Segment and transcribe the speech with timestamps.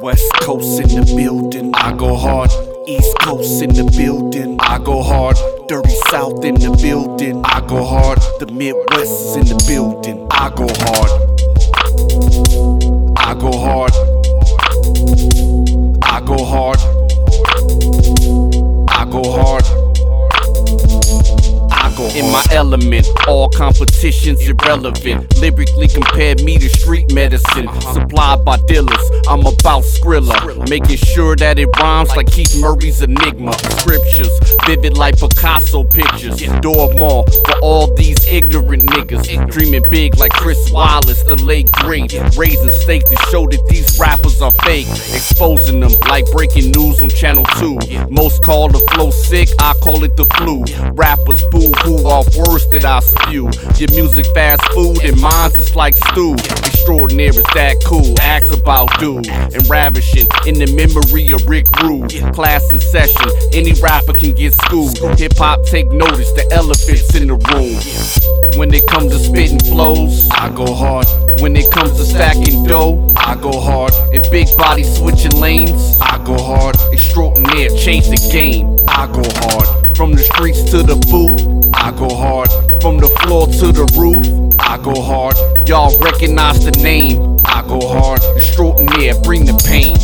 [0.00, 1.72] West Coast in the building.
[1.74, 2.50] I go hard.
[2.86, 4.56] East Coast in the building.
[4.58, 5.36] I go hard.
[5.68, 7.42] Dirty South in the building.
[7.44, 8.18] I go hard.
[8.38, 10.26] The Midwest is in the building.
[10.30, 11.10] I go hard.
[13.18, 13.92] I go hard.
[23.26, 25.38] All competitions irrelevant.
[25.38, 29.10] Lyrically compared me to street medicine, supplied by dealers.
[29.28, 33.52] I'm about Skrilla, making sure that it rhymes like Keith Murray's Enigma.
[33.80, 34.30] Scriptures,
[34.66, 36.40] vivid like Picasso pictures.
[36.60, 39.50] Door mall for all these ignorant niggas.
[39.50, 42.12] Dreaming big like Chris Wallace, the late great.
[42.36, 44.88] Raising stakes to show that these rappers are fake.
[44.88, 48.08] Exposing them like breaking news on Channel 2.
[48.10, 50.64] Most call the flow sick, I call it the flu.
[50.92, 53.50] Rappers boo hoo off words that I spew.
[53.76, 56.34] Your music fast food and mine's is like stew.
[56.34, 58.14] Extraordinary is that cool.
[58.20, 62.10] Acts about dude and ravishing in the memory of Rick Rude.
[62.34, 64.98] Class in session, any rapper can get schooled.
[65.18, 67.76] Hip hop take notice, the elephants in the room.
[68.58, 71.06] When it comes to spitting flows, I go hard.
[71.40, 73.92] When it comes to stacking dough, I go hard.
[74.12, 76.76] And big body switching lanes, I go hard.
[76.92, 79.96] Extraordinaire, change the game, I go hard.
[79.96, 81.49] From the streets to the booth,
[83.30, 84.26] floor to the roof,
[84.58, 85.36] I go hard.
[85.68, 88.20] Y'all recognize the name, I go hard.
[88.34, 89.99] Extraordinaire, bring the pain.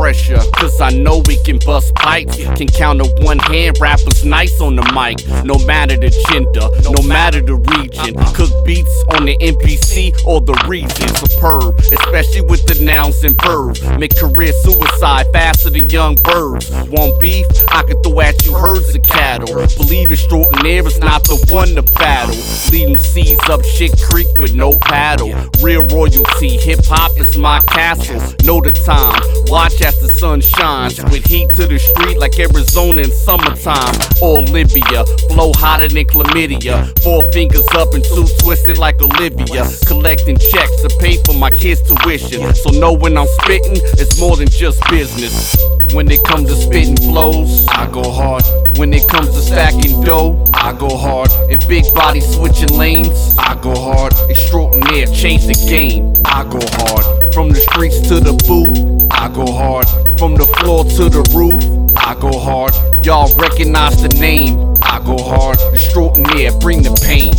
[0.00, 2.34] Pressure, cause I know we can bust pipes.
[2.56, 5.20] Can count on one hand, rappers nice on the mic.
[5.44, 8.14] No matter the gender, no matter the region.
[8.32, 11.14] Cook beats on the MPC or the region.
[11.20, 13.82] Superb, especially with the nouns and verbs.
[13.98, 16.70] Make career suicide faster than young birds.
[16.88, 17.44] Want beef?
[17.68, 19.52] I can throw at you herds of cattle.
[19.76, 22.34] Believe extraordinaire is not the one to battle.
[22.72, 25.34] Leading seas up shit creek with no paddle.
[25.60, 28.16] Real royalty, hip hop is my castle.
[28.46, 29.20] Know the time.
[29.50, 31.02] Watch as the sun shines.
[31.10, 33.94] With heat to the street like Arizona in summertime.
[34.22, 36.86] Or Libya, flow hotter than chlamydia.
[37.02, 39.66] Four fingers up and two twisted like Olivia.
[39.86, 42.54] Collecting checks to pay for my kids' tuition.
[42.54, 45.56] So know when I'm spitting, it's more than just business.
[45.92, 48.44] When it comes to spitting flows, I go hard.
[48.78, 51.30] When it comes to stacking dough, I go hard.
[51.50, 54.12] And big body switching lanes, I go hard.
[54.30, 57.19] Extraordinaire, change the game, I go hard.
[57.32, 59.86] From the streets to the booth, I go hard.
[60.18, 61.62] From the floor to the roof,
[61.96, 62.74] I go hard.
[63.06, 65.58] Y'all recognize the name, I go hard.
[65.72, 67.32] Extraordinaire, bring the pain.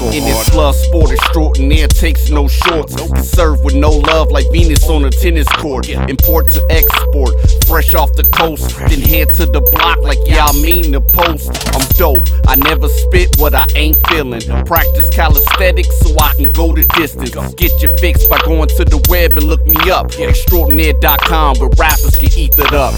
[0.00, 2.94] In this blood sport, extraordinaire takes no shorts.
[3.28, 5.88] Serve with no love like Venus on a tennis court.
[5.88, 7.34] Import to export,
[7.66, 8.78] fresh off the coast.
[8.78, 11.50] Then head to the block like y'all mean the post.
[11.74, 14.40] I'm dope, I never spit what I ain't feeling.
[14.64, 17.54] Practice calisthenics so I can go the distance.
[17.54, 20.12] Get your fix by going to the web and look me up.
[20.12, 22.94] Extraordinaire.com where rappers get ethered up.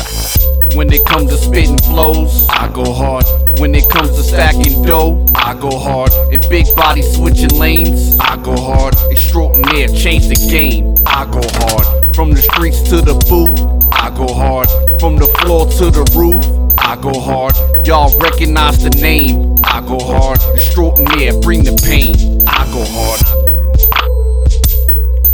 [0.74, 3.24] When it comes to spitting flows, I go hard.
[3.58, 6.12] When it comes to stacking dough, I go hard.
[6.32, 8.94] And big body switching lanes, I go hard.
[9.10, 12.14] Extraordinaire, change the game, I go hard.
[12.14, 13.58] From the streets to the booth,
[13.92, 14.68] I go hard.
[15.00, 16.44] From the floor to the roof,
[16.78, 17.56] I go hard.
[17.84, 20.40] Y'all recognize the name, I go hard.
[20.54, 22.14] Extraordinaire, bring the pain,
[22.46, 23.50] I go hard.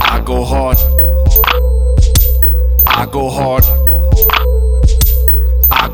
[0.00, 0.78] I go hard.
[2.86, 3.85] I go hard.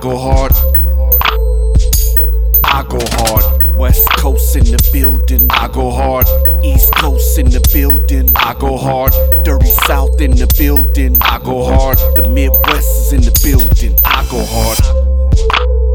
[0.02, 0.52] I go hard.
[2.64, 3.78] I go hard.
[3.78, 5.46] West Coast in the building.
[5.52, 6.26] I go hard.
[6.64, 8.28] East Coast in the building.
[8.34, 9.12] I go hard.
[9.44, 11.18] Dirty South in the building.
[11.20, 11.98] I go hard.
[12.16, 13.96] The Midwest is in the building.
[14.04, 15.91] I go hard.